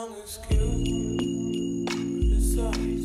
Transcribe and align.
long 0.00 0.16
as 0.24 0.38
resides 0.48 0.56
here. 2.86 2.99